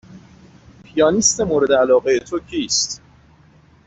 پیانیست 0.83 1.41
مورد 1.41 1.71
علاقه 1.71 2.19
تو 2.19 2.39
کیست؟ 2.39 3.01